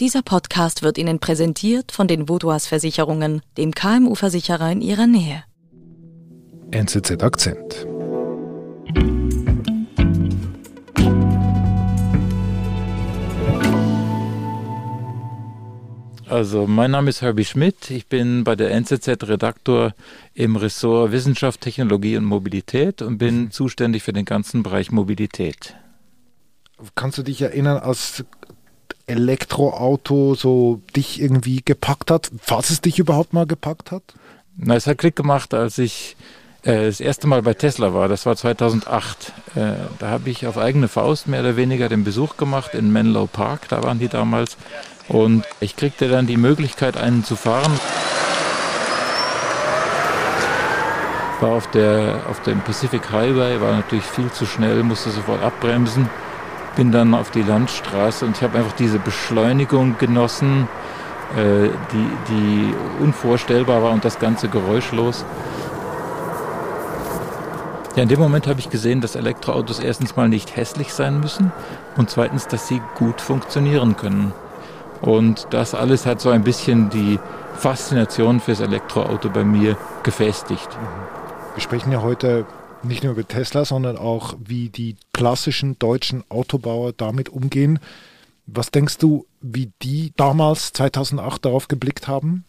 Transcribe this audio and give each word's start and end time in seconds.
Dieser 0.00 0.22
Podcast 0.22 0.82
wird 0.82 0.98
Ihnen 0.98 1.20
präsentiert 1.20 1.92
von 1.92 2.08
den 2.08 2.26
Vodouas 2.26 2.66
Versicherungen, 2.66 3.42
dem 3.56 3.70
KMU-Versicherer 3.70 4.72
in 4.72 4.80
Ihrer 4.80 5.06
Nähe. 5.06 5.44
NZZ 6.72 7.22
Akzent. 7.22 7.86
Also, 16.26 16.66
mein 16.66 16.90
Name 16.90 17.10
ist 17.10 17.22
Herbie 17.22 17.44
Schmidt. 17.44 17.92
Ich 17.92 18.08
bin 18.08 18.42
bei 18.42 18.56
der 18.56 18.72
NZZ 18.72 19.06
Redaktor 19.28 19.94
im 20.32 20.56
Ressort 20.56 21.12
Wissenschaft, 21.12 21.60
Technologie 21.60 22.16
und 22.16 22.24
Mobilität 22.24 23.00
und 23.00 23.18
bin 23.18 23.52
zuständig 23.52 24.02
für 24.02 24.12
den 24.12 24.24
ganzen 24.24 24.64
Bereich 24.64 24.90
Mobilität. 24.90 25.76
Kannst 26.96 27.18
du 27.18 27.22
dich 27.22 27.40
erinnern, 27.40 27.76
als 27.76 28.24
Elektroauto 29.06 30.34
so 30.34 30.80
dich 30.96 31.20
irgendwie 31.20 31.62
gepackt 31.64 32.10
hat, 32.10 32.30
falls 32.40 32.70
es 32.70 32.80
dich 32.80 32.98
überhaupt 32.98 33.32
mal 33.32 33.46
gepackt 33.46 33.90
hat? 33.90 34.02
Na, 34.56 34.76
es 34.76 34.86
hat 34.86 34.98
Klick 34.98 35.16
gemacht, 35.16 35.52
als 35.52 35.78
ich 35.78 36.16
äh, 36.62 36.86
das 36.86 37.00
erste 37.00 37.26
Mal 37.26 37.42
bei 37.42 37.54
Tesla 37.54 37.92
war. 37.92 38.08
Das 38.08 38.24
war 38.26 38.36
2008. 38.36 39.32
Äh, 39.54 39.72
da 39.98 40.08
habe 40.08 40.30
ich 40.30 40.46
auf 40.46 40.58
eigene 40.58 40.88
Faust 40.88 41.28
mehr 41.28 41.40
oder 41.40 41.56
weniger 41.56 41.88
den 41.88 42.04
Besuch 42.04 42.36
gemacht 42.36 42.74
in 42.74 42.92
Menlo 42.92 43.26
Park. 43.26 43.68
Da 43.68 43.82
waren 43.82 43.98
die 43.98 44.08
damals. 44.08 44.56
Und 45.08 45.44
ich 45.60 45.76
kriegte 45.76 46.08
dann 46.08 46.26
die 46.26 46.38
Möglichkeit, 46.38 46.96
einen 46.96 47.24
zu 47.24 47.36
fahren. 47.36 47.78
War 51.40 51.52
auf, 51.52 51.70
der, 51.72 52.22
auf 52.30 52.40
dem 52.42 52.60
Pacific 52.60 53.10
Highway, 53.10 53.60
war 53.60 53.72
natürlich 53.72 54.04
viel 54.04 54.30
zu 54.30 54.46
schnell, 54.46 54.82
musste 54.82 55.10
sofort 55.10 55.42
abbremsen 55.42 56.08
bin 56.76 56.92
dann 56.92 57.14
auf 57.14 57.30
die 57.30 57.42
Landstraße 57.42 58.24
und 58.24 58.36
ich 58.36 58.42
habe 58.42 58.58
einfach 58.58 58.72
diese 58.72 58.98
Beschleunigung 58.98 59.96
genossen, 59.98 60.68
äh, 61.36 61.68
die, 61.92 62.10
die 62.28 62.74
unvorstellbar 63.02 63.82
war 63.82 63.92
und 63.92 64.04
das 64.04 64.18
Ganze 64.18 64.48
geräuschlos. 64.48 65.24
Ja, 67.96 68.02
in 68.02 68.08
dem 68.08 68.18
Moment 68.18 68.48
habe 68.48 68.58
ich 68.58 68.70
gesehen, 68.70 69.00
dass 69.00 69.14
Elektroautos 69.14 69.78
erstens 69.78 70.16
mal 70.16 70.28
nicht 70.28 70.56
hässlich 70.56 70.92
sein 70.92 71.20
müssen 71.20 71.52
und 71.96 72.10
zweitens, 72.10 72.48
dass 72.48 72.66
sie 72.66 72.82
gut 72.96 73.20
funktionieren 73.20 73.96
können. 73.96 74.32
Und 75.00 75.46
das 75.50 75.74
alles 75.74 76.06
hat 76.06 76.20
so 76.20 76.30
ein 76.30 76.42
bisschen 76.42 76.90
die 76.90 77.20
Faszination 77.56 78.40
fürs 78.40 78.60
Elektroauto 78.60 79.28
bei 79.28 79.44
mir 79.44 79.76
gefestigt. 80.02 80.68
Wir 81.54 81.62
sprechen 81.62 81.92
ja 81.92 82.02
heute 82.02 82.46
nicht 82.84 83.02
nur 83.02 83.12
über 83.12 83.26
Tesla, 83.26 83.64
sondern 83.64 83.96
auch, 83.96 84.36
wie 84.44 84.68
die 84.68 84.96
klassischen 85.12 85.78
deutschen 85.78 86.24
Autobauer 86.30 86.92
damit 86.92 87.28
umgehen. 87.28 87.78
Was 88.46 88.70
denkst 88.70 88.98
du, 88.98 89.26
wie 89.40 89.72
die 89.82 90.12
damals 90.16 90.72
2008 90.72 91.44
darauf 91.44 91.68
geblickt 91.68 92.08
haben? 92.08 92.44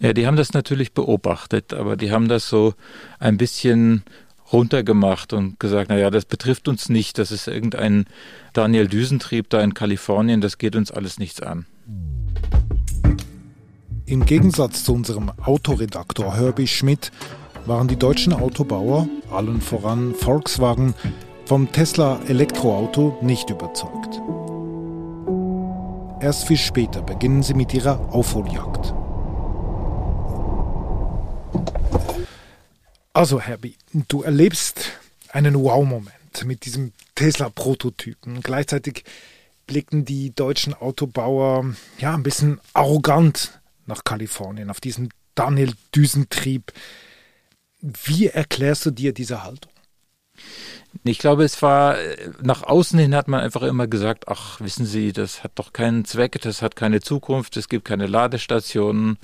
Ja, 0.00 0.12
die 0.12 0.26
haben 0.26 0.36
das 0.36 0.52
natürlich 0.52 0.92
beobachtet, 0.92 1.72
aber 1.72 1.96
die 1.96 2.12
haben 2.12 2.28
das 2.28 2.48
so 2.48 2.74
ein 3.18 3.36
bisschen 3.36 4.04
runtergemacht 4.52 5.32
und 5.32 5.58
gesagt, 5.58 5.88
naja, 5.88 6.10
das 6.10 6.24
betrifft 6.24 6.68
uns 6.68 6.88
nicht, 6.88 7.18
das 7.18 7.30
ist 7.30 7.48
irgendein 7.48 8.06
Daniel 8.52 8.86
Düsentrieb 8.86 9.50
da 9.50 9.60
in 9.60 9.74
Kalifornien, 9.74 10.40
das 10.40 10.58
geht 10.58 10.76
uns 10.76 10.90
alles 10.90 11.18
nichts 11.18 11.40
an. 11.40 11.66
Im 14.06 14.26
Gegensatz 14.26 14.84
zu 14.84 14.92
unserem 14.92 15.30
Autoredaktor 15.42 16.36
Herbie 16.36 16.66
Schmidt 16.66 17.10
waren 17.66 17.88
die 17.88 17.96
deutschen 17.96 18.32
Autobauer, 18.32 19.08
allen 19.30 19.60
voran 19.60 20.14
Volkswagen, 20.14 20.94
vom 21.46 21.70
Tesla 21.72 22.20
Elektroauto 22.26 23.18
nicht 23.22 23.50
überzeugt. 23.50 24.20
Erst 26.20 26.46
viel 26.46 26.56
später 26.56 27.02
beginnen 27.02 27.42
sie 27.42 27.54
mit 27.54 27.74
ihrer 27.74 28.12
Aufholjagd. 28.12 28.94
Also, 33.12 33.40
Herbie, 33.40 33.76
du 34.08 34.22
erlebst 34.22 34.92
einen 35.30 35.54
Wow-Moment 35.54 36.44
mit 36.44 36.64
diesem 36.64 36.92
Tesla-Prototypen. 37.14 38.40
Gleichzeitig 38.40 39.04
blicken 39.66 40.04
die 40.04 40.34
deutschen 40.34 40.74
Autobauer 40.74 41.64
ja 41.98 42.14
ein 42.14 42.22
bisschen 42.22 42.60
arrogant 42.72 43.60
nach 43.86 44.04
Kalifornien, 44.04 44.70
auf 44.70 44.80
diesen 44.80 45.10
Daniel 45.34 45.72
Düsentrieb, 45.94 46.72
wie 48.04 48.28
erklärst 48.28 48.86
du 48.86 48.90
dir 48.90 49.12
diese 49.12 49.44
Haltung? 49.44 49.70
Ich 51.02 51.18
glaube, 51.18 51.44
es 51.44 51.60
war, 51.60 51.96
nach 52.42 52.62
außen 52.62 52.98
hin 52.98 53.14
hat 53.14 53.28
man 53.28 53.40
einfach 53.40 53.62
immer 53.62 53.86
gesagt, 53.86 54.28
ach, 54.28 54.60
wissen 54.60 54.86
Sie, 54.86 55.12
das 55.12 55.42
hat 55.42 55.52
doch 55.56 55.72
keinen 55.72 56.04
Zweck, 56.04 56.40
das 56.40 56.62
hat 56.62 56.76
keine 56.76 57.00
Zukunft, 57.00 57.56
es 57.56 57.68
gibt 57.68 57.84
keine 57.84 58.06
Ladestationen, 58.06 59.18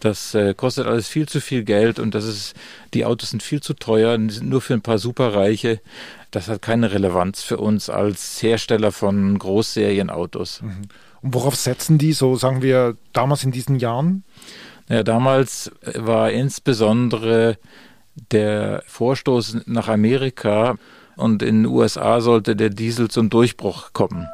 das 0.00 0.34
äh, 0.34 0.54
kostet 0.54 0.86
alles 0.86 1.08
viel 1.08 1.28
zu 1.28 1.40
viel 1.40 1.64
Geld 1.64 1.98
und 1.98 2.14
das 2.14 2.24
ist, 2.24 2.54
die 2.94 3.04
Autos 3.04 3.30
sind 3.30 3.42
viel 3.42 3.60
zu 3.60 3.74
teuer, 3.74 4.16
die 4.18 4.34
sind 4.34 4.48
nur 4.48 4.60
für 4.60 4.74
ein 4.74 4.82
paar 4.82 4.98
Superreiche. 4.98 5.80
Das 6.30 6.48
hat 6.48 6.62
keine 6.62 6.92
Relevanz 6.92 7.42
für 7.42 7.58
uns 7.58 7.88
als 7.88 8.42
Hersteller 8.42 8.90
von 8.90 9.38
Großserienautos. 9.38 10.62
Mhm. 10.62 10.82
Und 11.20 11.34
worauf 11.34 11.54
setzen 11.54 11.98
die, 11.98 12.14
so 12.14 12.34
sagen 12.34 12.62
wir, 12.62 12.96
damals 13.12 13.44
in 13.44 13.52
diesen 13.52 13.78
Jahren? 13.78 14.24
Ja, 14.88 15.02
damals 15.02 15.70
war 15.94 16.30
insbesondere 16.30 17.56
der 18.30 18.82
Vorstoß 18.86 19.62
nach 19.66 19.88
Amerika 19.88 20.76
und 21.16 21.42
in 21.42 21.62
den 21.62 21.66
USA 21.66 22.20
sollte 22.20 22.56
der 22.56 22.70
Diesel 22.70 23.08
zum 23.08 23.30
Durchbruch 23.30 23.92
kommen. 23.92 24.28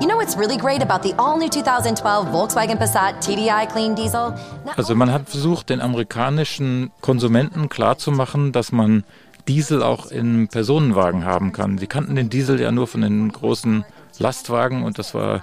You 0.00 0.08
know 0.08 0.16
what's 0.16 0.36
really 0.36 0.56
great 0.56 0.82
about 0.82 1.06
the 1.06 1.14
all 1.16 1.38
new 1.38 1.48
2012 1.48 2.30
Volkswagen 2.30 2.78
Passat 2.78 3.20
TDI 3.20 3.66
Clean 3.70 3.94
Diesel? 3.94 4.34
Also 4.76 4.94
man 4.94 5.12
hat 5.12 5.28
versucht, 5.28 5.70
den 5.70 5.80
amerikanischen 5.80 6.90
Konsumenten 7.00 7.68
klarzumachen, 7.68 8.52
dass 8.52 8.72
man 8.72 9.04
Diesel 9.48 9.82
auch 9.82 10.10
in 10.10 10.48
Personenwagen 10.48 11.24
haben 11.24 11.52
kann. 11.52 11.78
Sie 11.78 11.86
kannten 11.86 12.14
den 12.14 12.30
Diesel 12.30 12.60
ja 12.60 12.72
nur 12.72 12.86
von 12.86 13.00
den 13.02 13.30
großen 13.30 13.84
Lastwagen 14.18 14.82
und 14.82 14.98
das 14.98 15.14
war 15.14 15.42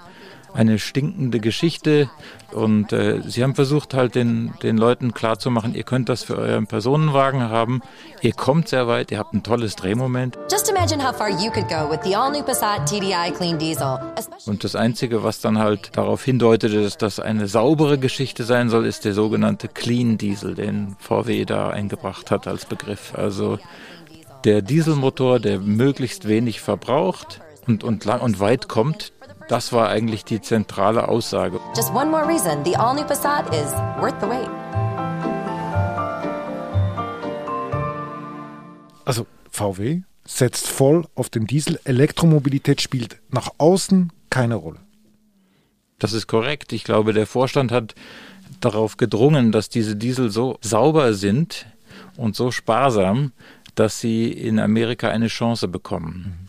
eine 0.54 0.78
stinkende 0.78 1.40
Geschichte. 1.40 2.10
Und 2.52 2.92
äh, 2.92 3.20
sie 3.26 3.42
haben 3.42 3.54
versucht 3.54 3.92
halt 3.94 4.14
den, 4.14 4.54
den 4.62 4.78
Leuten 4.78 5.12
klarzumachen, 5.12 5.74
ihr 5.74 5.82
könnt 5.82 6.08
das 6.08 6.22
für 6.22 6.36
euren 6.36 6.66
Personenwagen 6.66 7.42
haben. 7.42 7.82
Ihr 8.22 8.32
kommt 8.32 8.68
sehr 8.68 8.86
weit, 8.86 9.10
ihr 9.10 9.18
habt 9.18 9.34
ein 9.34 9.42
tolles 9.42 9.76
Drehmoment. 9.76 10.38
Und 14.46 14.64
das 14.64 14.74
Einzige, 14.74 15.22
was 15.22 15.40
dann 15.40 15.58
halt 15.58 15.96
darauf 15.96 16.24
hindeutete, 16.24 16.82
dass 16.82 16.96
das 16.96 17.20
eine 17.20 17.48
saubere 17.48 17.98
Geschichte 17.98 18.44
sein 18.44 18.70
soll, 18.70 18.86
ist 18.86 19.04
der 19.04 19.12
sogenannte 19.12 19.68
Clean 19.68 20.16
Diesel, 20.16 20.54
den 20.54 20.96
VW 20.98 21.44
da 21.44 21.68
eingebracht 21.68 22.30
hat 22.30 22.46
als 22.46 22.64
Begriff. 22.64 23.12
Also 23.14 23.58
der 24.44 24.62
Dieselmotor, 24.62 25.40
der 25.40 25.58
möglichst 25.58 26.26
wenig 26.26 26.60
verbraucht 26.60 27.40
und, 27.66 27.84
und, 27.84 28.04
lang 28.04 28.20
und 28.20 28.40
weit 28.40 28.68
kommt, 28.68 29.12
das 29.48 29.72
war 29.72 29.88
eigentlich 29.88 30.24
die 30.24 30.40
zentrale 30.40 31.08
Aussage. 31.08 31.58
Just 31.74 31.92
one 31.92 32.10
more 32.10 32.26
reason 32.26 32.64
the 32.64 32.76
all 32.76 32.94
new 32.94 33.04
Passat 33.04 33.52
is 33.54 33.72
worth 34.00 34.14
the 34.20 34.28
wait. 34.28 34.48
Also 39.04 39.26
VW 39.50 40.02
setzt 40.26 40.68
voll 40.68 41.06
auf 41.14 41.30
den 41.30 41.46
Diesel. 41.46 41.80
Elektromobilität 41.84 42.82
spielt 42.82 43.20
nach 43.30 43.48
außen 43.56 44.12
keine 44.28 44.56
Rolle. 44.56 44.80
Das 45.98 46.12
ist 46.12 46.26
korrekt. 46.26 46.72
Ich 46.72 46.84
glaube, 46.84 47.12
der 47.14 47.26
Vorstand 47.26 47.72
hat 47.72 47.94
darauf 48.60 48.98
gedrungen, 48.98 49.50
dass 49.50 49.68
diese 49.68 49.96
Diesel 49.96 50.30
so 50.30 50.58
sauber 50.60 51.14
sind 51.14 51.66
und 52.16 52.36
so 52.36 52.50
sparsam, 52.50 53.32
dass 53.74 54.00
sie 54.00 54.30
in 54.30 54.58
Amerika 54.58 55.08
eine 55.08 55.28
Chance 55.28 55.68
bekommen. 55.68 56.47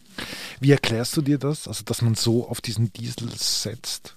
Wie 0.59 0.71
erklärst 0.71 1.15
du 1.15 1.21
dir 1.21 1.37
das, 1.37 1.67
also 1.67 1.83
dass 1.85 2.01
man 2.01 2.15
so 2.15 2.47
auf 2.47 2.61
diesen 2.61 2.91
Diesel 2.91 3.29
setzt? 3.29 4.15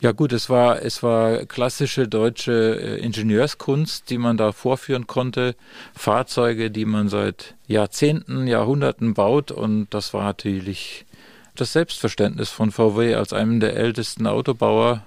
Ja 0.00 0.12
gut, 0.12 0.32
es 0.32 0.50
war, 0.50 0.82
es 0.82 1.02
war 1.02 1.46
klassische 1.46 2.06
deutsche 2.06 2.52
äh, 2.52 2.98
Ingenieurskunst, 2.98 4.10
die 4.10 4.18
man 4.18 4.36
da 4.36 4.52
vorführen 4.52 5.06
konnte. 5.06 5.54
Fahrzeuge, 5.94 6.70
die 6.70 6.84
man 6.84 7.08
seit 7.08 7.54
Jahrzehnten, 7.66 8.46
Jahrhunderten 8.46 9.14
baut. 9.14 9.50
Und 9.50 9.88
das 9.90 10.12
war 10.12 10.24
natürlich 10.24 11.06
das 11.54 11.72
Selbstverständnis 11.72 12.50
von 12.50 12.72
VW 12.72 13.14
als 13.14 13.32
einem 13.32 13.58
der 13.58 13.74
ältesten 13.76 14.26
Autobauer, 14.26 15.02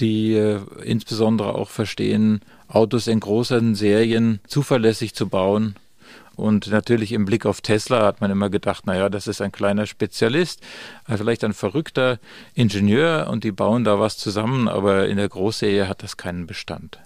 die 0.00 0.34
äh, 0.34 0.58
insbesondere 0.82 1.54
auch 1.54 1.70
verstehen, 1.70 2.40
Autos 2.66 3.06
in 3.06 3.20
großen 3.20 3.76
Serien 3.76 4.40
zuverlässig 4.48 5.14
zu 5.14 5.28
bauen 5.28 5.76
und 6.40 6.68
natürlich 6.68 7.12
im 7.12 7.24
Blick 7.24 7.46
auf 7.46 7.60
Tesla 7.60 8.04
hat 8.04 8.20
man 8.20 8.30
immer 8.30 8.50
gedacht, 8.50 8.86
naja, 8.86 9.08
das 9.08 9.26
ist 9.26 9.40
ein 9.40 9.52
kleiner 9.52 9.86
Spezialist, 9.86 10.60
äh, 11.08 11.16
vielleicht 11.16 11.44
ein 11.44 11.52
verrückter 11.52 12.18
Ingenieur 12.54 13.28
und 13.30 13.44
die 13.44 13.52
bauen 13.52 13.84
da 13.84 14.00
was 14.00 14.16
zusammen, 14.18 14.68
aber 14.68 15.08
in 15.08 15.18
der 15.18 15.28
Großserie 15.28 15.88
hat 15.88 16.02
das 16.02 16.16
keinen 16.16 16.46
Bestand. 16.46 16.98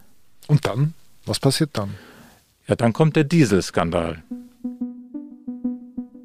Und 0.46 0.66
dann? 0.66 0.94
Was 1.26 1.40
passiert 1.40 1.70
dann? 1.74 1.94
Ja, 2.66 2.76
dann 2.76 2.92
kommt 2.92 3.16
der 3.16 3.24
Dieselskandal. 3.24 4.22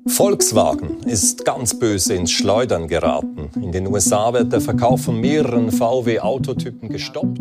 Volkswagen 0.10 0.98
ist 1.06 1.46
ganz 1.46 1.78
böse 1.78 2.14
ins 2.16 2.32
Schleudern 2.32 2.88
geraten. 2.88 3.50
In 3.62 3.72
den 3.72 3.88
USA 3.88 4.34
wird 4.34 4.52
der 4.52 4.60
Verkauf 4.60 5.02
von 5.02 5.20
mehreren 5.20 5.72
VW-Autotypen 5.72 6.90
gestoppt. 6.90 7.40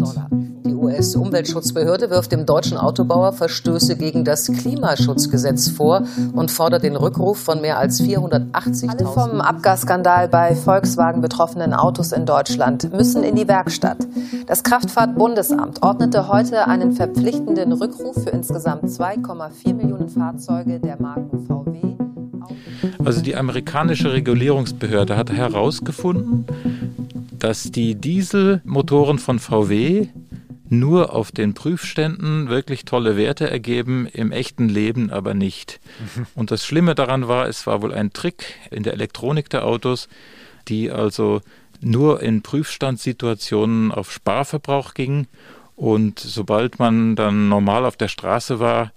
Die 0.65 0.75
US-Umweltschutzbehörde 0.75 2.11
wirft 2.11 2.31
dem 2.31 2.47
deutschen 2.47 2.77
Autobauer 2.77 3.33
Verstöße 3.33 3.97
gegen 3.97 4.25
das 4.25 4.47
Klimaschutzgesetz 4.47 5.71
vor 5.71 6.03
und 6.35 6.51
fordert 6.51 6.83
den 6.83 6.97
Rückruf 6.97 7.39
von 7.39 7.61
mehr 7.61 7.79
als 7.79 8.01
480.000. 8.01 8.89
Alle 8.91 9.07
vom 9.07 9.41
Abgasskandal 9.41 10.29
bei 10.29 10.55
Volkswagen 10.55 11.21
betroffenen 11.21 11.73
Autos 11.73 12.13
in 12.13 12.27
Deutschland 12.27 12.93
müssen 12.93 13.25
in 13.25 13.35
die 13.35 13.49
Werkstatt. 13.49 13.99
Das 14.47 14.63
Kraftfahrtbundesamt 14.63 15.83
ordnete 15.83 16.29
heute 16.29 16.67
einen 16.67 16.93
verpflichtenden 16.93 17.73
Rückruf 17.73 18.23
für 18.23 18.31
insgesamt 18.31 18.85
2,4 18.85 19.75
Millionen 19.75 20.09
Fahrzeuge 20.09 20.79
der 20.79 21.01
Marken 21.01 21.47
VW. 21.47 22.08
Also 23.09 23.23
die 23.23 23.37
amerikanische 23.37 24.13
Regulierungsbehörde 24.13 25.17
hat 25.17 25.33
herausgefunden, 25.33 26.45
dass 27.39 27.71
die 27.71 27.95
Dieselmotoren 27.95 29.19
von 29.19 29.39
VW 29.39 30.09
nur 30.69 31.15
auf 31.15 31.33
den 31.33 31.55
Prüfständen 31.55 32.51
wirklich 32.51 32.85
tolle 32.85 33.17
Werte 33.17 33.51
ergeben, 33.51 34.07
im 34.13 34.31
echten 34.31 34.69
Leben 34.69 35.09
aber 35.09 35.33
nicht. 35.33 35.81
Und 36.35 36.51
das 36.51 36.67
Schlimme 36.67 36.95
daran 36.95 37.29
war, 37.29 37.49
es 37.49 37.67
war 37.67 37.81
wohl 37.81 37.95
ein 37.95 38.13
Trick 38.13 38.57
in 38.71 38.83
der 38.83 38.93
Elektronik 38.93 39.49
der 39.49 39.65
Autos, 39.65 40.11
die 40.69 40.91
also 40.91 41.41
nur 41.81 42.23
in 42.23 42.43
Prüfstandssituationen 42.43 43.91
auf 43.91 44.13
Sparverbrauch 44.13 44.93
ging 44.93 45.29
und 45.77 46.19
sobald 46.19 46.79
man 46.79 47.17
dann 47.17 47.49
normal 47.49 47.87
auf 47.87 47.97
der 47.97 48.09
Straße 48.09 48.61
war, 48.61 48.93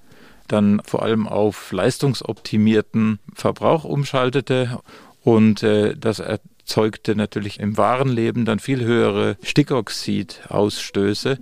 dann 0.48 0.82
vor 0.86 1.04
allem 1.04 1.28
auf 1.28 1.72
leistungsoptimierten 1.72 3.20
Verbrauch 3.34 3.84
umschaltete 3.84 4.80
und 5.24 5.64
äh, 5.64 5.96
das 5.96 6.20
erzeugte 6.20 7.16
natürlich 7.16 7.60
im 7.60 7.78
wahren 7.78 8.10
Leben 8.10 8.46
dann 8.46 8.60
viel 8.60 8.84
höhere 8.84 9.38
Stickoxidausstöße. 9.44 11.40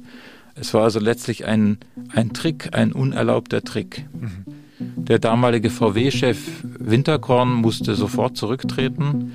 Es 0.56 0.74
war 0.74 0.84
also 0.84 1.00
letztlich 1.00 1.46
ein, 1.46 1.78
ein 2.13 2.34
Trick, 2.34 2.69
ein 2.74 2.92
unerlaubter 2.92 3.63
Trick. 3.63 4.06
Mhm. 4.13 4.46
Der 4.80 5.19
damalige 5.19 5.69
VW-Chef 5.69 6.38
Winterkorn 6.63 7.52
musste 7.54 7.95
sofort 7.95 8.38
zurücktreten. 8.38 9.34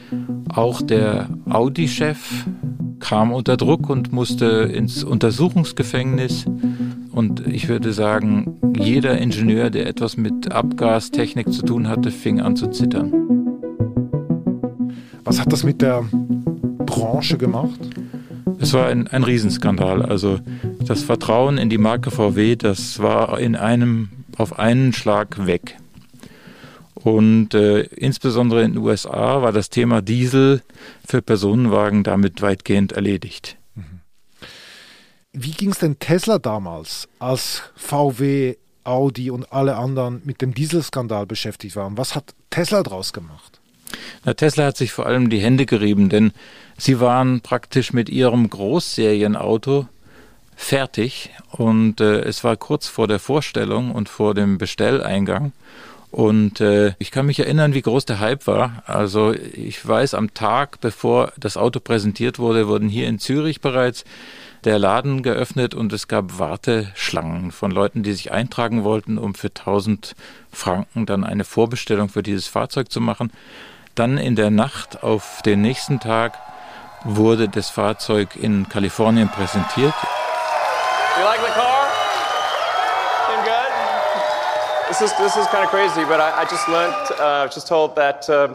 Auch 0.48 0.80
der 0.80 1.28
Audi-Chef 1.48 2.46
kam 2.98 3.32
unter 3.32 3.56
Druck 3.56 3.90
und 3.90 4.12
musste 4.12 4.46
ins 4.46 5.04
Untersuchungsgefängnis. 5.04 6.46
Und 7.14 7.46
ich 7.46 7.68
würde 7.68 7.92
sagen, 7.92 8.58
jeder 8.76 9.16
Ingenieur, 9.18 9.70
der 9.70 9.86
etwas 9.86 10.16
mit 10.16 10.50
Abgastechnik 10.50 11.52
zu 11.52 11.62
tun 11.62 11.86
hatte, 11.86 12.10
fing 12.10 12.40
an 12.40 12.56
zu 12.56 12.66
zittern. 12.66 13.12
Was 15.22 15.40
hat 15.40 15.52
das 15.52 15.62
mit 15.62 15.80
der 15.80 16.02
Branche 16.84 17.38
gemacht? 17.38 17.78
Es 18.58 18.72
war 18.72 18.88
ein, 18.88 19.06
ein 19.06 19.22
Riesenskandal. 19.22 20.02
Also 20.02 20.40
das 20.84 21.04
Vertrauen 21.04 21.56
in 21.56 21.70
die 21.70 21.78
Marke 21.78 22.10
VW, 22.10 22.56
das 22.56 22.98
war 22.98 23.38
in 23.38 23.54
einem, 23.54 24.08
auf 24.36 24.58
einen 24.58 24.92
Schlag 24.92 25.46
weg. 25.46 25.76
Und 26.94 27.54
äh, 27.54 27.82
insbesondere 27.82 28.64
in 28.64 28.72
den 28.72 28.82
USA 28.82 29.40
war 29.40 29.52
das 29.52 29.70
Thema 29.70 30.02
Diesel 30.02 30.62
für 31.06 31.22
Personenwagen 31.22 32.02
damit 32.02 32.42
weitgehend 32.42 32.90
erledigt. 32.92 33.56
Wie 35.36 35.50
ging 35.50 35.72
es 35.72 35.78
denn 35.78 35.98
Tesla 35.98 36.38
damals, 36.38 37.08
als 37.18 37.62
VW, 37.74 38.54
Audi 38.84 39.32
und 39.32 39.52
alle 39.52 39.74
anderen 39.74 40.22
mit 40.24 40.40
dem 40.40 40.54
Dieselskandal 40.54 41.26
beschäftigt 41.26 41.74
waren? 41.74 41.98
Was 41.98 42.14
hat 42.14 42.34
Tesla 42.50 42.84
daraus 42.84 43.12
gemacht? 43.12 43.60
Na, 44.24 44.34
Tesla 44.34 44.66
hat 44.66 44.76
sich 44.76 44.92
vor 44.92 45.06
allem 45.06 45.30
die 45.30 45.40
Hände 45.40 45.66
gerieben, 45.66 46.08
denn 46.08 46.32
sie 46.78 47.00
waren 47.00 47.40
praktisch 47.40 47.92
mit 47.92 48.08
ihrem 48.10 48.48
Großserienauto 48.48 49.88
fertig 50.54 51.30
und 51.50 52.00
äh, 52.00 52.20
es 52.20 52.44
war 52.44 52.56
kurz 52.56 52.86
vor 52.86 53.08
der 53.08 53.18
Vorstellung 53.18 53.90
und 53.90 54.08
vor 54.08 54.34
dem 54.34 54.56
Bestelleingang. 54.56 55.50
Und 56.12 56.60
äh, 56.60 56.94
ich 57.00 57.10
kann 57.10 57.26
mich 57.26 57.40
erinnern, 57.40 57.74
wie 57.74 57.82
groß 57.82 58.04
der 58.04 58.20
Hype 58.20 58.46
war. 58.46 58.84
Also 58.86 59.32
ich 59.32 59.84
weiß, 59.84 60.14
am 60.14 60.32
Tag, 60.32 60.80
bevor 60.80 61.32
das 61.36 61.56
Auto 61.56 61.80
präsentiert 61.80 62.38
wurde, 62.38 62.68
wurden 62.68 62.88
hier 62.88 63.08
in 63.08 63.18
Zürich 63.18 63.60
bereits 63.60 64.04
der 64.64 64.78
Laden 64.78 65.22
geöffnet 65.22 65.74
und 65.74 65.92
es 65.92 66.08
gab 66.08 66.38
Warteschlangen 66.38 67.52
von 67.52 67.70
Leuten, 67.70 68.02
die 68.02 68.12
sich 68.12 68.32
eintragen 68.32 68.82
wollten, 68.82 69.18
um 69.18 69.34
für 69.34 69.48
1000 69.48 70.14
Franken 70.52 71.06
dann 71.06 71.24
eine 71.24 71.44
Vorbestellung 71.44 72.08
für 72.08 72.22
dieses 72.22 72.46
Fahrzeug 72.46 72.90
zu 72.90 73.00
machen. 73.00 73.30
Dann 73.94 74.18
in 74.18 74.36
der 74.36 74.50
Nacht 74.50 75.02
auf 75.02 75.42
den 75.42 75.60
nächsten 75.60 76.00
Tag 76.00 76.38
wurde 77.04 77.48
das 77.48 77.68
Fahrzeug 77.68 78.36
in 78.36 78.68
Kalifornien 78.68 79.28
präsentiert. 79.28 79.94
You 81.16 81.24
like 81.24 81.40
the 81.40 81.52
car? 81.52 81.86
Been 83.28 83.44
good? 83.44 84.88
This 84.88 85.00
is 85.02 85.12
this 85.18 85.36
is 85.36 85.46
kind 85.48 85.64
of 85.64 85.70
crazy, 85.70 86.04
but 86.06 86.18
I, 86.18 86.42
I 86.42 86.46
just 86.50 86.66
learned, 86.68 86.94
uh, 87.20 87.46
just 87.52 87.68
told 87.68 87.94
that. 87.96 88.28
Uh, 88.28 88.54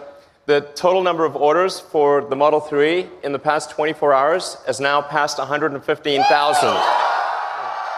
The 0.50 0.62
total 0.74 1.04
number 1.04 1.26
of 1.26 1.36
orders 1.36 1.80
for 1.80 2.26
the 2.28 2.36
Model 2.36 2.60
3 2.60 3.06
in 3.22 3.34
the 3.34 3.38
past 3.38 3.72
24 3.74 4.16
hours 4.16 4.58
has 4.66 4.80
now 4.80 5.00
passed 5.00 5.38
115,000. 5.38 6.70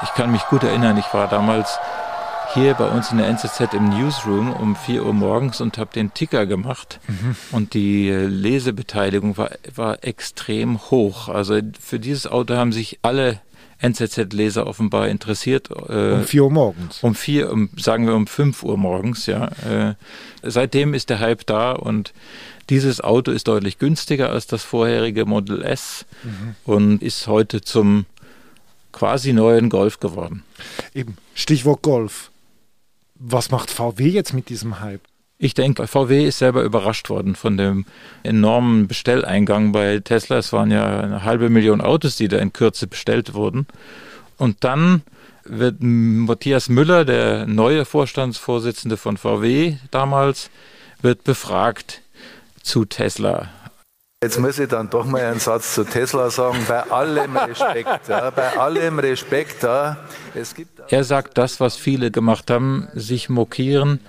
Ich 0.03 0.13
kann 0.15 0.33
mich 0.33 0.45
gut 0.49 0.61
erinnern, 0.61 0.97
ich 0.97 1.13
war 1.13 1.29
damals 1.29 1.79
hier 2.53 2.73
bei 2.73 2.89
uns 2.89 3.09
in 3.09 3.19
der 3.19 3.29
NZZ 3.29 3.73
im 3.73 3.87
Newsroom 3.87 4.51
um 4.51 4.75
4 4.75 5.05
Uhr 5.05 5.13
morgens 5.13 5.61
und 5.61 5.77
habe 5.77 5.93
den 5.93 6.13
Ticker 6.13 6.45
gemacht. 6.45 6.99
Mhm. 7.07 7.37
Und 7.53 7.73
die 7.73 8.09
äh, 8.09 8.25
Lesebeteiligung 8.25 9.37
war, 9.37 9.51
war 9.73 10.03
extrem 10.03 10.81
hoch. 10.91 11.29
Also 11.29 11.57
für 11.79 11.99
dieses 11.99 12.27
Auto 12.27 12.57
haben 12.57 12.73
sich 12.73 12.99
alle 13.01 13.39
NZZ-Leser 13.81 14.67
offenbar 14.67 15.07
interessiert. 15.07 15.69
Äh, 15.69 16.13
um 16.13 16.23
4 16.23 16.43
Uhr 16.43 16.51
morgens. 16.51 17.03
Um 17.03 17.15
4, 17.15 17.51
um, 17.51 17.69
sagen 17.77 18.07
wir 18.07 18.15
um 18.15 18.27
5 18.27 18.63
Uhr 18.63 18.77
morgens, 18.77 19.25
ja. 19.25 19.47
Äh, 19.67 19.95
seitdem 20.43 20.93
ist 20.93 21.09
der 21.09 21.19
Hype 21.19 21.45
da 21.45 21.71
und 21.71 22.13
dieses 22.69 23.01
Auto 23.01 23.31
ist 23.31 23.47
deutlich 23.47 23.79
günstiger 23.79 24.29
als 24.29 24.47
das 24.47 24.63
vorherige 24.63 25.25
Model 25.25 25.61
S 25.61 26.05
mhm. 26.23 26.55
und 26.63 27.03
ist 27.03 27.27
heute 27.27 27.61
zum 27.61 28.05
quasi 28.91 29.33
neuen 29.33 29.69
Golf 29.69 29.99
geworden. 29.99 30.43
Eben, 30.93 31.17
Stichwort 31.33 31.81
Golf. 31.81 32.31
Was 33.15 33.51
macht 33.51 33.71
VW 33.71 34.07
jetzt 34.07 34.33
mit 34.33 34.49
diesem 34.49 34.79
Hype? 34.79 35.01
Ich 35.43 35.55
denke, 35.55 35.87
VW 35.87 36.27
ist 36.27 36.37
selber 36.37 36.61
überrascht 36.61 37.09
worden 37.09 37.35
von 37.35 37.57
dem 37.57 37.85
enormen 38.21 38.87
Bestelleingang 38.87 39.71
bei 39.71 39.99
Tesla. 39.99 40.37
Es 40.37 40.53
waren 40.53 40.69
ja 40.69 40.99
eine 40.99 41.23
halbe 41.23 41.49
Million 41.49 41.81
Autos, 41.81 42.15
die 42.15 42.27
da 42.27 42.37
in 42.37 42.53
Kürze 42.53 42.85
bestellt 42.85 43.33
wurden. 43.33 43.65
Und 44.37 44.63
dann 44.63 45.01
wird 45.43 45.77
Matthias 45.79 46.69
Müller, 46.69 47.05
der 47.05 47.47
neue 47.47 47.85
Vorstandsvorsitzende 47.85 48.97
von 48.97 49.17
VW 49.17 49.77
damals, 49.89 50.51
wird 51.01 51.23
befragt 51.23 52.03
zu 52.61 52.85
Tesla. 52.85 53.49
Jetzt 54.23 54.37
muss 54.37 54.59
ich 54.59 54.69
dann 54.69 54.91
doch 54.91 55.05
mal 55.05 55.23
einen 55.23 55.39
Satz 55.39 55.73
zu 55.73 55.85
Tesla 55.85 56.29
sagen, 56.29 56.59
bei 56.67 56.83
allem 56.91 57.35
Respekt, 57.35 58.07
ja, 58.07 58.29
bei 58.29 58.59
allem 58.59 58.99
Respekt. 58.99 59.63
Ja, 59.63 59.97
es 60.35 60.53
gibt 60.53 60.79
er 60.87 61.03
sagt 61.03 61.39
das, 61.39 61.59
was 61.59 61.77
viele 61.77 62.11
gemacht 62.11 62.51
haben, 62.51 62.89
sich 62.93 63.27
mokieren 63.27 64.01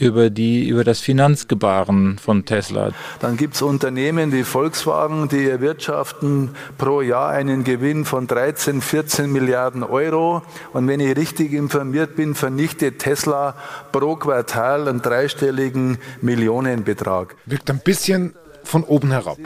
über, 0.00 0.30
die, 0.30 0.68
über 0.68 0.84
das 0.84 1.00
Finanzgebaren 1.00 2.18
von 2.18 2.44
Tesla. 2.44 2.90
Dann 3.20 3.36
gibt 3.36 3.54
es 3.54 3.62
Unternehmen 3.62 4.32
wie 4.32 4.44
Volkswagen, 4.44 5.28
die 5.28 5.48
erwirtschaften 5.48 6.50
pro 6.78 7.02
Jahr 7.02 7.30
einen 7.30 7.64
Gewinn 7.64 8.04
von 8.04 8.26
13, 8.26 8.80
14 8.80 9.30
Milliarden 9.30 9.82
Euro. 9.82 10.42
Und 10.72 10.88
wenn 10.88 11.00
ich 11.00 11.16
richtig 11.16 11.52
informiert 11.52 12.16
bin, 12.16 12.34
vernichtet 12.34 12.98
Tesla 13.00 13.54
pro 13.92 14.16
Quartal 14.16 14.88
einen 14.88 15.02
dreistelligen 15.02 15.98
Millionenbetrag. 16.22 17.36
Wirkt 17.46 17.70
ein 17.70 17.80
bisschen 17.80 18.34
von 18.64 18.84
oben 18.84 19.10
herab. 19.10 19.38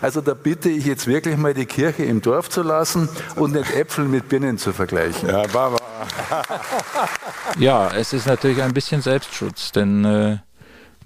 Also 0.00 0.20
da 0.20 0.34
bitte 0.34 0.68
ich 0.68 0.84
jetzt 0.84 1.06
wirklich 1.06 1.36
mal 1.36 1.54
die 1.54 1.66
Kirche 1.66 2.04
im 2.04 2.22
Dorf 2.22 2.50
zu 2.50 2.62
lassen 2.62 3.08
und 3.36 3.52
nicht 3.52 3.74
Äpfel 3.74 4.04
mit 4.06 4.28
Birnen 4.28 4.58
zu 4.58 4.72
vergleichen. 4.72 5.28
Ja, 5.28 5.46
Baba. 5.46 5.78
ja, 7.58 7.90
es 7.94 8.12
ist 8.12 8.26
natürlich 8.26 8.62
ein 8.62 8.74
bisschen 8.74 9.02
Selbstschutz, 9.02 9.72
denn 9.72 10.04
äh, 10.04 10.38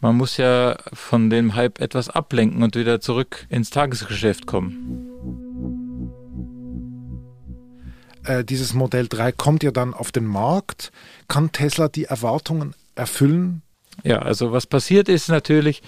man 0.01 0.17
muss 0.17 0.37
ja 0.37 0.77
von 0.93 1.31
dem 1.31 1.55
Hype 1.55 1.81
etwas 1.81 2.09
ablenken 2.09 2.63
und 2.63 2.77
wieder 2.77 3.01
zurück 3.01 3.47
ins 3.49 3.71
Tagesgeschäft 3.71 4.47
kommen. 4.47 5.11
Äh, 8.25 8.45
dieses 8.45 8.75
Modell 8.75 9.09
3 9.09 9.33
kommt 9.33 9.63
ja 9.63 9.71
dann 9.71 9.95
auf 9.95 10.13
den 10.13 10.27
Markt. 10.27 10.91
Kann 11.29 11.53
Tesla 11.53 11.89
die 11.89 12.05
Erwartungen 12.05 12.75
erfüllen? 12.95 13.63
Ja, 14.05 14.21
also 14.21 14.53
was 14.53 14.67
passiert 14.67 15.09
ist 15.09 15.29
natürlich, 15.29 15.83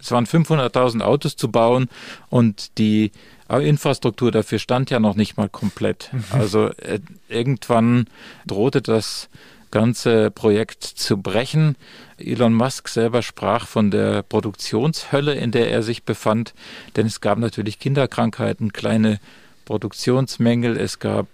es 0.00 0.10
waren 0.10 0.26
500.000 0.26 1.00
Autos 1.02 1.36
zu 1.36 1.50
bauen 1.50 1.88
und 2.28 2.78
die 2.78 3.12
Infrastruktur 3.48 4.30
dafür 4.30 4.58
stand 4.58 4.90
ja 4.90 4.98
noch 4.98 5.14
nicht 5.14 5.36
mal 5.36 5.48
komplett. 5.48 6.10
Mhm. 6.12 6.24
Also 6.30 6.68
äh, 6.68 7.00
irgendwann 7.28 8.06
drohte 8.46 8.80
das 8.80 9.28
ganze 9.70 10.30
Projekt 10.30 10.84
zu 10.84 11.16
brechen. 11.16 11.76
Elon 12.18 12.54
Musk 12.54 12.88
selber 12.88 13.22
sprach 13.22 13.66
von 13.66 13.90
der 13.90 14.22
Produktionshölle, 14.22 15.34
in 15.34 15.50
der 15.50 15.70
er 15.70 15.82
sich 15.82 16.04
befand, 16.04 16.54
denn 16.94 17.06
es 17.06 17.20
gab 17.20 17.38
natürlich 17.38 17.78
Kinderkrankheiten, 17.78 18.72
kleine 18.72 19.18
Produktionsmängel, 19.64 20.76
es 20.76 20.98
gab 20.98 21.26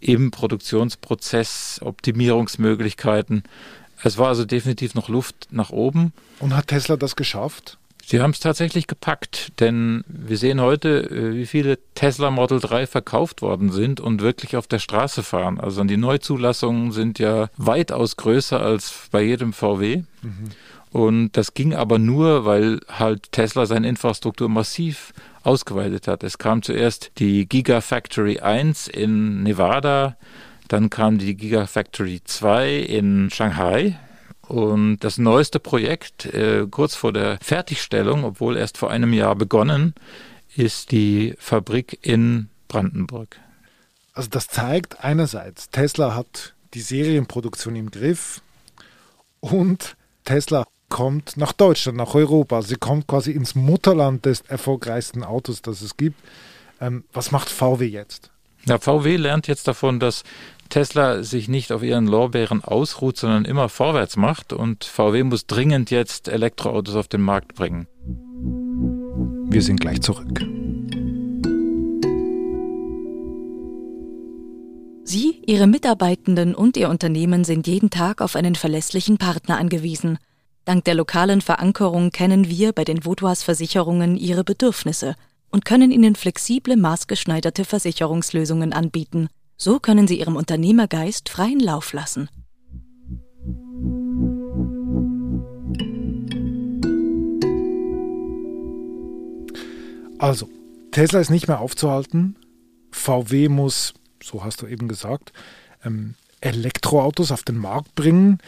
im 0.00 0.30
Produktionsprozess 0.32 1.80
Optimierungsmöglichkeiten. 1.82 3.44
Es 4.02 4.18
war 4.18 4.28
also 4.28 4.44
definitiv 4.44 4.94
noch 4.94 5.08
Luft 5.08 5.48
nach 5.50 5.70
oben. 5.70 6.12
Und 6.40 6.56
hat 6.56 6.68
Tesla 6.68 6.96
das 6.96 7.16
geschafft? 7.16 7.78
Sie 8.04 8.20
haben 8.20 8.32
es 8.32 8.40
tatsächlich 8.40 8.88
gepackt, 8.88 9.60
denn 9.60 10.04
wir 10.08 10.36
sehen 10.36 10.60
heute, 10.60 11.08
äh, 11.08 11.34
wie 11.36 11.46
viele 11.46 11.78
Tesla 11.94 12.30
Model 12.30 12.58
3 12.58 12.86
verkauft 12.86 13.42
worden 13.42 13.70
sind 13.70 14.00
und 14.00 14.20
wirklich 14.20 14.56
auf 14.56 14.66
der 14.66 14.80
Straße 14.80 15.22
fahren. 15.22 15.60
Also 15.60 15.84
die 15.84 15.96
Neuzulassungen 15.96 16.90
sind 16.90 17.18
ja 17.18 17.48
weitaus 17.56 18.16
größer 18.16 18.60
als 18.60 19.08
bei 19.12 19.22
jedem 19.22 19.52
VW. 19.52 20.02
Mhm. 20.22 20.50
Und 20.90 21.32
das 21.38 21.54
ging 21.54 21.74
aber 21.74 21.98
nur, 21.98 22.44
weil 22.44 22.80
halt 22.88 23.32
Tesla 23.32 23.64
seine 23.66 23.88
Infrastruktur 23.88 24.48
massiv 24.48 25.14
ausgeweitet 25.42 26.06
hat. 26.06 26.22
Es 26.22 26.38
kam 26.38 26.62
zuerst 26.62 27.12
die 27.18 27.48
Gigafactory 27.48 28.40
1 28.40 28.88
in 28.88 29.42
Nevada, 29.42 30.16
dann 30.72 30.88
kam 30.88 31.18
die 31.18 31.36
Gigafactory 31.36 32.22
2 32.24 32.76
in 32.76 33.28
Shanghai. 33.30 33.98
Und 34.48 35.00
das 35.00 35.18
neueste 35.18 35.60
Projekt, 35.60 36.24
äh, 36.26 36.66
kurz 36.70 36.94
vor 36.94 37.12
der 37.12 37.38
Fertigstellung, 37.42 38.24
obwohl 38.24 38.56
erst 38.56 38.78
vor 38.78 38.90
einem 38.90 39.12
Jahr 39.12 39.36
begonnen, 39.36 39.94
ist 40.56 40.90
die 40.90 41.34
Fabrik 41.38 41.98
in 42.00 42.48
Brandenburg. 42.68 43.38
Also 44.14 44.30
das 44.30 44.48
zeigt 44.48 45.04
einerseits, 45.04 45.68
Tesla 45.68 46.14
hat 46.14 46.54
die 46.72 46.80
Serienproduktion 46.80 47.76
im 47.76 47.90
Griff 47.90 48.40
und 49.40 49.96
Tesla 50.24 50.66
kommt 50.88 51.36
nach 51.36 51.52
Deutschland, 51.52 51.98
nach 51.98 52.14
Europa. 52.14 52.62
Sie 52.62 52.76
kommt 52.76 53.06
quasi 53.06 53.32
ins 53.32 53.54
Mutterland 53.54 54.24
des 54.24 54.40
erfolgreichsten 54.42 55.22
Autos, 55.22 55.60
das 55.60 55.82
es 55.82 55.98
gibt. 55.98 56.18
Ähm, 56.80 57.04
was 57.12 57.30
macht 57.30 57.50
VW 57.50 57.86
jetzt? 57.86 58.30
Ja, 58.66 58.78
VW 58.78 59.16
lernt 59.16 59.48
jetzt 59.48 59.66
davon, 59.66 59.98
dass 59.98 60.22
Tesla 60.72 61.22
sich 61.22 61.48
nicht 61.48 61.70
auf 61.70 61.82
ihren 61.82 62.06
Lorbeeren 62.06 62.64
ausruht, 62.64 63.16
sondern 63.16 63.44
immer 63.44 63.68
vorwärts 63.68 64.16
macht 64.16 64.52
und 64.52 64.84
VW 64.84 65.22
muss 65.22 65.46
dringend 65.46 65.90
jetzt 65.90 66.28
Elektroautos 66.28 66.96
auf 66.96 67.08
den 67.08 67.20
Markt 67.20 67.54
bringen. 67.54 67.86
Wir 69.50 69.62
sind 69.62 69.80
gleich 69.80 70.00
zurück. 70.00 70.40
Sie, 75.04 75.42
Ihre 75.46 75.66
Mitarbeitenden 75.66 76.54
und 76.54 76.76
Ihr 76.76 76.88
Unternehmen 76.88 77.44
sind 77.44 77.66
jeden 77.66 77.90
Tag 77.90 78.20
auf 78.20 78.34
einen 78.34 78.54
verlässlichen 78.54 79.18
Partner 79.18 79.58
angewiesen– 79.58 80.18
Dank 80.64 80.84
der 80.84 80.94
lokalen 80.94 81.40
Verankerung 81.40 82.10
kennen 82.10 82.48
wir 82.48 82.72
bei 82.72 82.84
den 82.84 83.04
Vaudois 83.04 83.42
Versicherungen 83.42 84.16
ihre 84.16 84.44
Bedürfnisse 84.44 85.16
und 85.50 85.64
können 85.64 85.90
ihnen 85.90 86.14
flexible, 86.14 86.76
maßgeschneiderte 86.76 87.64
Versicherungslösungen 87.64 88.72
anbieten. 88.72 89.28
So 89.56 89.78
können 89.78 90.08
sie 90.08 90.18
ihrem 90.18 90.36
Unternehmergeist 90.36 91.28
freien 91.28 91.60
Lauf 91.60 91.92
lassen. 91.92 92.28
Also, 100.18 100.48
Tesla 100.92 101.18
ist 101.18 101.30
nicht 101.30 101.48
mehr 101.48 101.60
aufzuhalten. 101.60 102.36
VW 102.92 103.48
muss, 103.48 103.94
so 104.22 104.44
hast 104.44 104.62
du 104.62 104.66
eben 104.66 104.86
gesagt, 104.86 105.32
ähm, 105.84 106.14
Elektroautos 106.40 107.32
auf 107.32 107.42
den 107.42 107.56
Markt 107.56 107.94
bringen. 107.94 108.38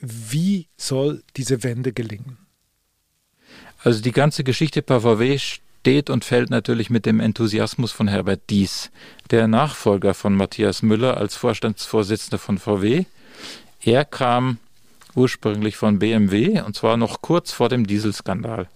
Wie 0.00 0.68
soll 0.76 1.22
diese 1.36 1.62
Wende 1.62 1.92
gelingen? 1.92 2.38
Also 3.82 4.02
die 4.02 4.12
ganze 4.12 4.44
Geschichte 4.44 4.82
bei 4.82 5.00
VW 5.00 5.38
steht 5.84 6.08
und 6.08 6.24
fällt 6.24 6.48
natürlich 6.48 6.88
mit 6.88 7.04
dem 7.04 7.20
Enthusiasmus 7.20 7.92
von 7.92 8.08
Herbert 8.08 8.40
Dies, 8.48 8.90
der 9.30 9.46
Nachfolger 9.48 10.14
von 10.14 10.34
Matthias 10.34 10.80
Müller 10.80 11.18
als 11.18 11.36
Vorstandsvorsitzender 11.36 12.38
von 12.38 12.56
VW. 12.56 13.04
Er 13.82 14.06
kam 14.06 14.56
ursprünglich 15.14 15.76
von 15.76 15.98
BMW 15.98 16.62
und 16.62 16.74
zwar 16.74 16.96
noch 16.96 17.20
kurz 17.20 17.52
vor 17.52 17.68
dem 17.68 17.86
Dieselskandal. 17.86 18.66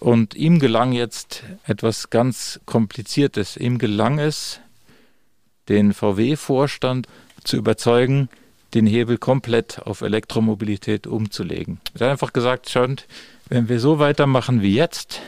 Und 0.00 0.34
ihm 0.34 0.58
gelang 0.58 0.90
jetzt 0.90 1.44
etwas 1.64 2.10
ganz 2.10 2.58
Kompliziertes. 2.66 3.56
Ihm 3.56 3.78
gelang 3.78 4.18
es, 4.18 4.58
den 5.68 5.94
VW-Vorstand 5.94 7.06
zu 7.44 7.56
überzeugen, 7.56 8.28
den 8.74 8.88
Hebel 8.88 9.16
komplett 9.16 9.80
auf 9.82 10.00
Elektromobilität 10.00 11.06
umzulegen. 11.06 11.80
Er 11.94 12.06
hat 12.06 12.12
einfach 12.14 12.32
gesagt, 12.32 12.68
schaut, 12.68 13.06
wenn 13.48 13.68
wir 13.68 13.78
so 13.78 14.00
weitermachen 14.00 14.60
wie 14.60 14.74
jetzt, 14.74 15.20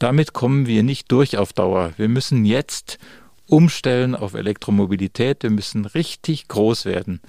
damit 0.00 0.32
kommen 0.32 0.66
wir 0.66 0.82
nicht 0.82 1.12
durch 1.12 1.38
auf 1.38 1.52
Dauer. 1.52 1.92
Wir 1.96 2.08
müssen 2.08 2.44
jetzt 2.44 2.98
umstellen 3.46 4.14
auf 4.14 4.34
Elektromobilität. 4.34 5.42
Wir 5.42 5.50
müssen 5.50 5.84
richtig 5.84 6.48
groß 6.48 6.86
werden. 6.86 7.20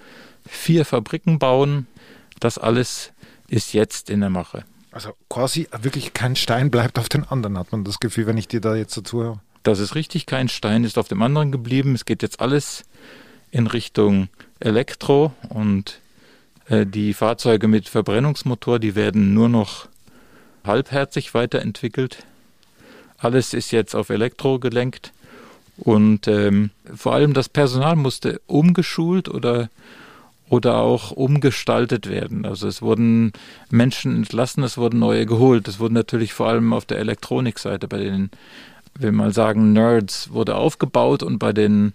Vier 0.47 0.85
Fabriken 0.85 1.37
bauen, 1.37 1.85
das 2.39 2.57
alles 2.57 3.11
ist 3.47 3.73
jetzt 3.73 4.09
in 4.09 4.21
der 4.21 4.29
Mache. 4.29 4.63
Also 4.91 5.11
quasi 5.29 5.67
wirklich 5.81 6.13
kein 6.13 6.35
Stein 6.35 6.71
bleibt 6.71 6.97
auf 6.97 7.09
den 7.09 7.23
anderen, 7.25 7.57
hat 7.57 7.71
man 7.71 7.83
das 7.83 7.99
Gefühl, 7.99 8.25
wenn 8.25 8.37
ich 8.37 8.47
dir 8.47 8.61
da 8.61 8.75
jetzt 8.75 8.97
dazu 8.97 9.21
höre. 9.21 9.41
Das 9.63 9.79
ist 9.79 9.93
richtig, 9.93 10.25
kein 10.25 10.49
Stein 10.49 10.83
ist 10.83 10.97
auf 10.97 11.07
dem 11.07 11.21
anderen 11.21 11.51
geblieben. 11.51 11.93
Es 11.93 12.05
geht 12.05 12.23
jetzt 12.23 12.39
alles 12.39 12.83
in 13.51 13.67
Richtung 13.67 14.29
Elektro 14.59 15.33
und 15.49 15.99
äh, 16.67 16.85
die 16.85 17.13
Fahrzeuge 17.13 17.67
mit 17.67 17.89
Verbrennungsmotor, 17.89 18.79
die 18.79 18.95
werden 18.95 19.33
nur 19.33 19.49
noch 19.49 19.87
halbherzig 20.63 21.33
weiterentwickelt. 21.33 22.25
Alles 23.21 23.53
ist 23.53 23.71
jetzt 23.71 23.95
auf 23.95 24.09
Elektro 24.09 24.59
gelenkt 24.59 25.13
und 25.77 26.27
ähm, 26.27 26.71
vor 26.93 27.13
allem 27.13 27.33
das 27.33 27.49
Personal 27.49 27.95
musste 27.95 28.41
umgeschult 28.47 29.29
oder 29.29 29.69
oder 30.51 30.79
auch 30.79 31.11
umgestaltet 31.11 32.09
werden. 32.09 32.45
Also 32.45 32.67
es 32.67 32.81
wurden 32.81 33.31
Menschen 33.69 34.13
entlassen, 34.13 34.65
es 34.65 34.77
wurden 34.77 34.99
neue 34.99 35.25
geholt. 35.25 35.65
Es 35.69 35.79
wurden 35.79 35.93
natürlich 35.93 36.33
vor 36.33 36.49
allem 36.49 36.73
auf 36.73 36.83
der 36.83 36.99
Elektronikseite 36.99 37.87
bei 37.87 37.99
den, 37.99 38.31
will 38.95 39.13
mal 39.13 39.33
sagen, 39.33 39.71
Nerds 39.71 40.33
wurde 40.33 40.55
aufgebaut 40.55 41.23
und 41.23 41.39
bei 41.39 41.53
den 41.53 41.93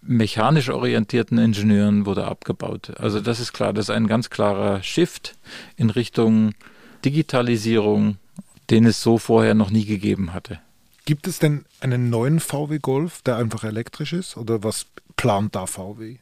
mechanisch 0.00 0.70
orientierten 0.70 1.36
Ingenieuren 1.36 2.06
wurde 2.06 2.26
abgebaut. 2.26 2.92
Also 2.98 3.20
das 3.20 3.40
ist 3.40 3.52
klar, 3.52 3.74
das 3.74 3.90
ist 3.90 3.94
ein 3.94 4.06
ganz 4.06 4.30
klarer 4.30 4.82
Shift 4.82 5.34
in 5.76 5.90
Richtung 5.90 6.54
Digitalisierung, 7.04 8.16
den 8.72 8.86
es 8.86 9.00
so 9.00 9.18
vorher 9.18 9.54
noch 9.54 9.70
nie 9.70 9.84
gegeben 9.84 10.32
hatte. 10.32 10.58
Gibt 11.04 11.26
es 11.28 11.38
denn 11.38 11.64
einen 11.80 12.10
neuen 12.10 12.40
VW 12.40 12.78
Golf, 12.78 13.22
der 13.22 13.36
einfach 13.36 13.64
elektrisch 13.64 14.12
ist? 14.12 14.36
Oder 14.36 14.64
was 14.64 14.86
plant 15.16 15.54
da 15.54 15.66
VW? 15.66 16.16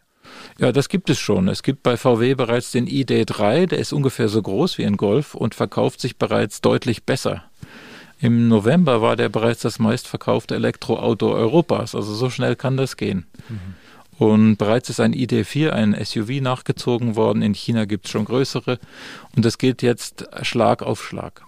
Ja, 0.58 0.72
das 0.72 0.88
gibt 0.88 1.10
es 1.10 1.18
schon. 1.18 1.48
Es 1.48 1.62
gibt 1.62 1.82
bei 1.82 1.96
VW 1.96 2.34
bereits 2.34 2.72
den 2.72 2.86
ID3, 2.86 3.66
der 3.66 3.78
ist 3.78 3.92
ungefähr 3.92 4.28
so 4.28 4.42
groß 4.42 4.78
wie 4.78 4.84
ein 4.84 4.96
Golf 4.96 5.34
und 5.34 5.54
verkauft 5.54 6.00
sich 6.00 6.16
bereits 6.16 6.60
deutlich 6.60 7.04
besser. 7.04 7.44
Im 8.20 8.48
November 8.48 9.00
war 9.00 9.16
der 9.16 9.28
bereits 9.28 9.62
das 9.62 9.78
meistverkaufte 9.78 10.54
Elektroauto 10.54 11.32
Europas. 11.32 11.94
Also 11.94 12.14
so 12.14 12.28
schnell 12.28 12.56
kann 12.56 12.76
das 12.76 12.96
gehen. 12.96 13.26
Mhm. 13.48 13.74
Und 14.18 14.56
bereits 14.58 14.90
ist 14.90 15.00
ein 15.00 15.14
ID4, 15.14 15.70
ein 15.70 15.96
SUV, 16.04 16.42
nachgezogen 16.42 17.16
worden. 17.16 17.40
In 17.40 17.54
China 17.54 17.86
gibt 17.86 18.04
es 18.04 18.12
schon 18.12 18.26
größere. 18.26 18.78
Und 19.34 19.46
das 19.46 19.56
geht 19.56 19.80
jetzt 19.80 20.26
Schlag 20.42 20.82
auf 20.82 21.02
Schlag. 21.02 21.42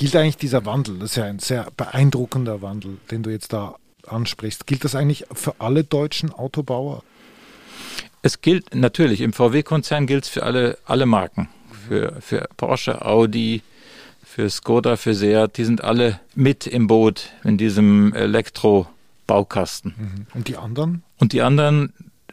Gilt 0.00 0.16
eigentlich 0.16 0.38
dieser 0.38 0.64
Wandel, 0.64 0.98
das 0.98 1.10
ist 1.10 1.16
ja 1.16 1.24
ein 1.24 1.40
sehr 1.40 1.68
beeindruckender 1.76 2.62
Wandel, 2.62 2.96
den 3.10 3.22
du 3.22 3.28
jetzt 3.28 3.52
da 3.52 3.76
ansprichst, 4.06 4.66
gilt 4.66 4.82
das 4.82 4.94
eigentlich 4.94 5.26
für 5.34 5.56
alle 5.58 5.84
deutschen 5.84 6.32
Autobauer? 6.32 7.02
Es 8.22 8.40
gilt 8.40 8.74
natürlich, 8.74 9.20
im 9.20 9.34
VW-Konzern 9.34 10.06
gilt 10.06 10.24
es 10.24 10.30
für 10.30 10.42
alle, 10.42 10.78
alle 10.86 11.04
Marken. 11.04 11.50
Für, 11.86 12.16
für 12.22 12.48
Porsche, 12.56 13.04
Audi, 13.04 13.60
für 14.24 14.48
Skoda, 14.48 14.96
für 14.96 15.12
Seat, 15.12 15.58
die 15.58 15.64
sind 15.64 15.84
alle 15.84 16.18
mit 16.34 16.66
im 16.66 16.86
Boot 16.86 17.28
in 17.44 17.58
diesem 17.58 18.14
Elektrobaukasten. 18.14 19.94
Mhm. 19.98 20.26
Und 20.32 20.48
die 20.48 20.56
anderen? 20.56 21.02
Und 21.18 21.34
die 21.34 21.42
anderen 21.42 21.92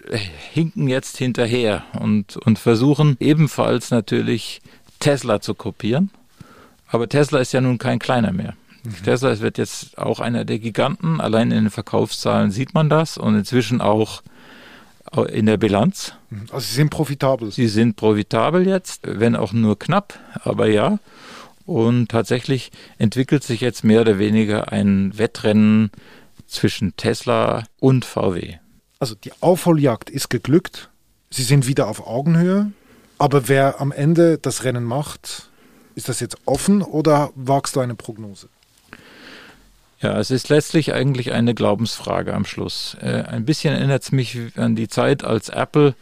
äh, 0.09 0.17
hinken 0.53 0.87
jetzt 0.87 1.17
hinterher 1.17 1.83
und, 1.99 2.37
und 2.37 2.59
versuchen 2.59 3.17
ebenfalls 3.19 3.91
natürlich 3.91 4.61
Tesla 5.01 5.41
zu 5.41 5.53
kopieren. 5.53 6.11
Aber 6.87 7.09
Tesla 7.09 7.39
ist 7.39 7.53
ja 7.53 7.61
nun 7.61 7.77
kein 7.77 7.99
kleiner 7.99 8.31
mehr. 8.31 8.53
Mhm. 8.83 9.03
Tesla 9.03 9.39
wird 9.39 9.57
jetzt 9.57 9.97
auch 9.97 10.19
einer 10.19 10.45
der 10.45 10.59
Giganten. 10.59 11.19
Allein 11.21 11.51
in 11.51 11.65
den 11.65 11.69
Verkaufszahlen 11.69 12.51
sieht 12.51 12.73
man 12.73 12.89
das 12.89 13.17
und 13.17 13.35
inzwischen 13.35 13.81
auch 13.81 14.21
in 15.29 15.45
der 15.45 15.57
Bilanz. 15.57 16.13
Mhm. 16.29 16.47
Also 16.51 16.67
sie 16.67 16.75
sind 16.75 16.89
profitabel. 16.89 17.51
Sie 17.51 17.67
sind 17.67 17.95
profitabel 17.95 18.67
jetzt, 18.67 19.01
wenn 19.03 19.35
auch 19.35 19.53
nur 19.53 19.79
knapp, 19.79 20.19
aber 20.43 20.67
ja. 20.67 20.99
Und 21.65 22.09
tatsächlich 22.09 22.71
entwickelt 22.97 23.43
sich 23.43 23.61
jetzt 23.61 23.83
mehr 23.83 24.01
oder 24.01 24.19
weniger 24.19 24.71
ein 24.71 25.17
Wettrennen 25.17 25.91
zwischen 26.45 26.95
Tesla 26.95 27.63
und 27.79 28.05
VW. 28.05 28.55
Also 28.99 29.15
die 29.15 29.31
Aufholjagd 29.41 30.09
ist 30.09 30.29
geglückt. 30.29 30.89
Sie 31.29 31.43
sind 31.43 31.67
wieder 31.67 31.87
auf 31.87 32.07
Augenhöhe, 32.07 32.71
aber 33.17 33.49
wer 33.49 33.81
am 33.81 33.91
Ende 33.91 34.37
das 34.37 34.63
Rennen 34.63 34.85
macht, 34.85 35.49
ist 35.97 36.09
das 36.09 36.19
jetzt 36.19 36.37
offen 36.45 36.83
oder 36.83 37.31
wagst 37.35 37.75
du 37.75 37.79
eine 37.79 37.95
Prognose? 37.95 38.49
Ja, 39.99 40.19
es 40.19 40.29
ist 40.29 40.47
letztlich 40.49 40.93
eigentlich 40.93 41.31
eine 41.31 41.55
Glaubensfrage 41.55 42.35
am 42.35 42.45
Schluss. 42.45 42.95
Äh, 43.01 43.23
ein 43.23 43.45
bisschen 43.45 43.73
erinnert 43.73 44.03
es 44.03 44.11
mich 44.11 44.37
an 44.57 44.75
die 44.75 44.87
Zeit, 44.87 45.23
als 45.23 45.49
Apple 45.49 45.95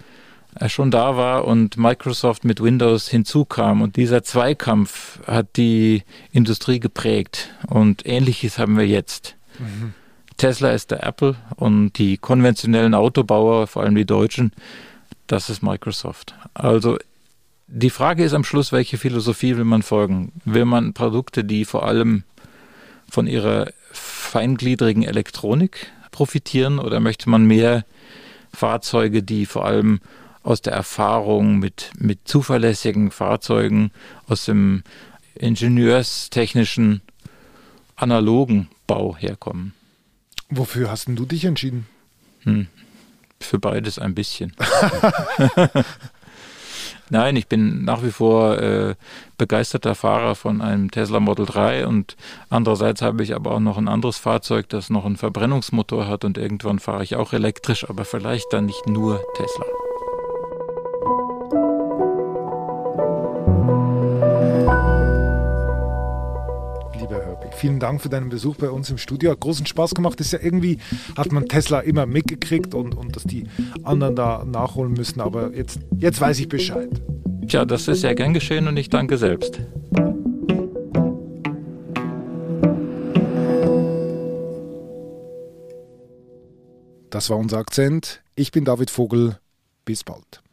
äh, 0.60 0.68
schon 0.68 0.92
da 0.92 1.16
war 1.16 1.46
und 1.46 1.78
Microsoft 1.78 2.44
mit 2.44 2.62
Windows 2.62 3.08
hinzukam. 3.08 3.82
Und 3.82 3.96
dieser 3.96 4.22
Zweikampf 4.22 5.22
hat 5.26 5.56
die 5.56 6.04
Industrie 6.34 6.82
geprägt. 6.82 7.52
Und 7.68 8.06
ähnliches 8.06 8.60
haben 8.60 8.78
wir 8.78 8.86
jetzt. 8.86 9.38
Mhm. 9.60 9.94
Tesla 10.36 10.72
ist 10.72 10.92
der 10.92 11.06
Apple 11.06 11.38
und 11.56 11.94
die 11.94 12.18
konventionellen 12.18 12.94
Autobauer, 12.94 13.68
vor 13.68 13.84
allem 13.84 13.96
die 13.96 14.06
Deutschen, 14.06 14.52
das 15.28 15.50
ist 15.50 15.64
Microsoft. 15.64 16.36
Also 16.54 16.98
die 17.68 17.90
Frage 17.90 18.24
ist 18.24 18.34
am 18.34 18.44
Schluss, 18.44 18.72
welche 18.72 18.98
Philosophie 18.98 19.58
will 19.58 19.64
man 19.64 19.82
folgen? 19.82 20.32
Will 20.46 20.66
man 20.66 20.94
Produkte, 20.94 21.44
die 21.44 21.66
vor 21.66 21.86
allem 21.86 22.24
von 23.10 23.28
ihrer 23.28 23.72
feingliedrigen 23.92 25.04
Elektronik 25.04 25.92
profitieren 26.12 26.80
oder 26.80 27.00
möchte 27.00 27.30
man 27.30 27.46
mehr 27.46 27.86
Fahrzeuge, 28.54 29.24
die 29.24 29.46
vor 29.46 29.66
allem 29.66 30.00
aus 30.44 30.62
der 30.62 30.74
Erfahrung 30.74 31.58
mit, 31.58 31.92
mit 31.98 32.20
zuverlässigen 32.26 33.12
Fahrzeugen, 33.12 33.92
aus 34.28 34.46
dem 34.46 34.84
ingenieurstechnischen 35.34 37.02
analogen 37.96 38.70
Bau 38.88 39.18
herkommen? 39.18 39.74
Wofür 40.50 40.92
hast 40.92 41.08
denn 41.08 41.16
du 41.16 41.26
dich 41.26 41.46
entschieden? 41.46 41.88
Hm. 42.44 42.68
Für 43.40 43.60
beides 43.60 44.00
ein 44.00 44.16
bisschen. 44.16 44.54
Nein, 47.10 47.36
ich 47.36 47.48
bin 47.48 47.84
nach 47.84 48.04
wie 48.04 48.12
vor 48.12 48.58
äh, 48.58 48.96
begeisterter 49.38 49.96
Fahrer 49.96 50.36
von 50.36 50.62
einem 50.62 50.92
Tesla 50.92 51.20
Model 51.20 51.46
3 51.46 51.88
und 51.88 52.16
andererseits 52.50 53.02
habe 53.02 53.24
ich 53.24 53.36
aber 53.36 53.52
auch 53.52 53.60
noch 53.60 53.78
ein 53.78 53.88
anderes 53.88 54.18
Fahrzeug, 54.18 54.70
das 54.70 54.90
noch 54.90 55.06
einen 55.06 55.18
Verbrennungsmotor 55.18 56.08
hat 56.08 56.26
und 56.26 56.38
irgendwann 56.38 56.80
fahre 56.80 57.04
ich 57.04 57.16
auch 57.16 57.34
elektrisch, 57.34 57.90
aber 57.90 58.06
vielleicht 58.06 58.52
dann 58.52 58.66
nicht 58.66 58.88
nur 58.88 59.22
Tesla. 59.36 59.85
Vielen 67.66 67.80
Dank 67.80 68.00
für 68.00 68.10
deinen 68.10 68.30
Besuch 68.30 68.58
bei 68.58 68.70
uns 68.70 68.92
im 68.92 69.00
Studio. 69.00 69.32
Hat 69.32 69.40
großen 69.40 69.66
Spaß 69.66 69.96
gemacht. 69.96 70.22
ist 70.22 70.34
ja 70.34 70.40
irgendwie, 70.40 70.78
hat 71.18 71.32
man 71.32 71.48
Tesla 71.48 71.80
immer 71.80 72.06
mitgekriegt 72.06 72.76
und, 72.76 72.94
und 72.94 73.16
dass 73.16 73.24
die 73.24 73.48
anderen 73.82 74.16
da 74.16 74.46
nachholen 74.46 74.94
müssen. 74.94 75.20
Aber 75.20 75.52
jetzt, 75.52 75.80
jetzt 75.98 76.22
weiß 76.22 76.38
ich 76.42 76.48
Bescheid. 76.48 77.02
Tja, 77.48 77.66
das 77.66 77.88
ist 77.88 78.02
sehr 78.02 78.14
gern 78.14 78.36
geschehen 78.36 78.68
und 78.68 78.78
ich 78.78 78.92
danke 78.92 79.18
selbst. 79.18 79.62
Das 87.10 87.32
war 87.32 87.38
unser 87.38 87.58
Akzent. 87.58 88.22
Ich 88.36 88.52
bin 88.52 88.64
David 88.64 88.92
Vogel. 88.92 89.40
Bis 89.86 90.04
bald. 90.04 90.45